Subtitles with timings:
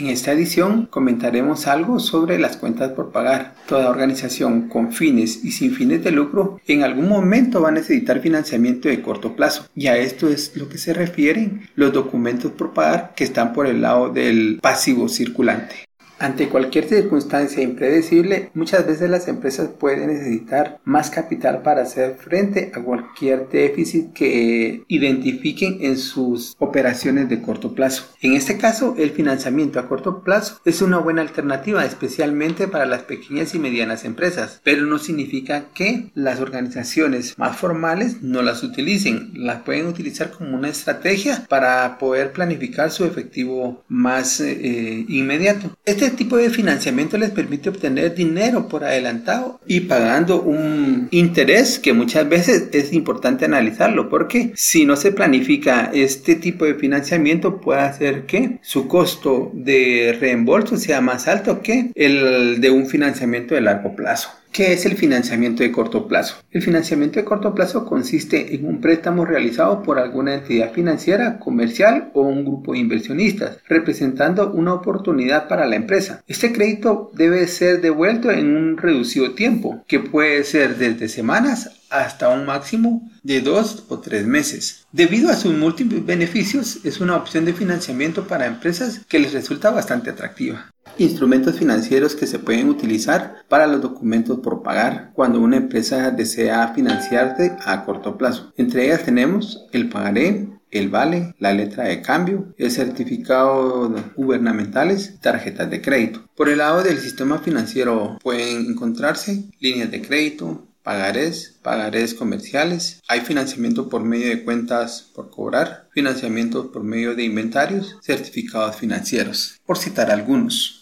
[0.00, 3.54] En esta edición comentaremos algo sobre las cuentas por pagar.
[3.68, 8.20] Toda organización con fines y sin fines de lucro en algún momento va a necesitar
[8.20, 12.72] financiamiento de corto plazo y a esto es lo que se refieren los documentos por
[12.72, 15.89] pagar que están por el lado del pasivo circulante.
[16.20, 22.70] Ante cualquier circunstancia impredecible, muchas veces las empresas pueden necesitar más capital para hacer frente
[22.74, 28.04] a cualquier déficit que identifiquen en sus operaciones de corto plazo.
[28.20, 33.04] En este caso, el financiamiento a corto plazo es una buena alternativa, especialmente para las
[33.04, 39.30] pequeñas y medianas empresas, pero no significa que las organizaciones más formales no las utilicen.
[39.32, 45.74] Las pueden utilizar como una estrategia para poder planificar su efectivo más eh, inmediato.
[45.86, 51.78] Este este tipo de financiamiento les permite obtener dinero por adelantado y pagando un interés
[51.78, 57.60] que muchas veces es importante analizarlo porque si no se planifica este tipo de financiamiento
[57.60, 63.54] puede hacer que su costo de reembolso sea más alto que el de un financiamiento
[63.54, 64.39] de largo plazo.
[64.52, 66.34] ¿Qué es el financiamiento de corto plazo?
[66.50, 72.10] El financiamiento de corto plazo consiste en un préstamo realizado por alguna entidad financiera, comercial
[72.14, 76.24] o un grupo de inversionistas, representando una oportunidad para la empresa.
[76.26, 82.28] Este crédito debe ser devuelto en un reducido tiempo, que puede ser desde semanas hasta
[82.28, 84.86] un máximo de dos o tres meses.
[84.90, 89.70] Debido a sus múltiples beneficios, es una opción de financiamiento para empresas que les resulta
[89.70, 90.70] bastante atractiva.
[91.00, 96.74] Instrumentos financieros que se pueden utilizar para los documentos por pagar cuando una empresa desea
[96.74, 98.52] financiarse a corto plazo.
[98.58, 105.70] Entre ellas tenemos el pagaré, el vale, la letra de cambio, el certificado gubernamentales, tarjetas
[105.70, 106.28] de crédito.
[106.36, 113.20] Por el lado del sistema financiero pueden encontrarse líneas de crédito, pagarés, pagarés comerciales, hay
[113.20, 119.78] financiamiento por medio de cuentas por cobrar, financiamiento por medio de inventarios, certificados financieros, por
[119.78, 120.79] citar algunos.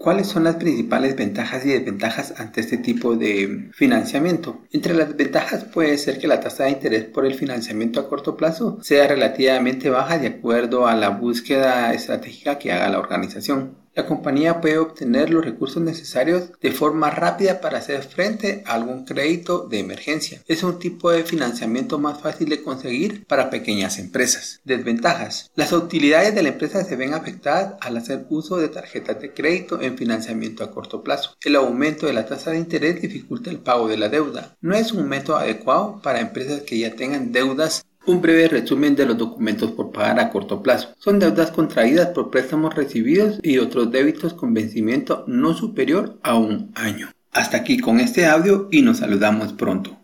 [0.00, 4.62] ¿Cuáles son las principales ventajas y desventajas ante este tipo de financiamiento?
[4.72, 8.34] Entre las ventajas puede ser que la tasa de interés por el financiamiento a corto
[8.34, 13.76] plazo sea relativamente baja de acuerdo a la búsqueda estratégica que haga la organización.
[13.94, 19.04] La compañía puede obtener los recursos necesarios de forma rápida para hacer frente a algún
[19.04, 20.42] crédito de emergencia.
[20.46, 24.60] Es un tipo de financiamiento más fácil de conseguir para pequeñas empresas.
[24.64, 25.50] Desventajas.
[25.56, 29.80] Las utilidades de la empresa se ven afectadas al hacer uso de tarjetas de crédito
[29.80, 31.36] en financiamiento a corto plazo.
[31.42, 34.56] El aumento de la tasa de interés dificulta el pago de la deuda.
[34.60, 39.06] No es un método adecuado para empresas que ya tengan deudas un breve resumen de
[39.06, 40.94] los documentos por pagar a corto plazo.
[40.98, 46.72] Son deudas contraídas por préstamos recibidos y otros débitos con vencimiento no superior a un
[46.74, 47.10] año.
[47.32, 49.96] Hasta aquí con este audio y nos saludamos pronto.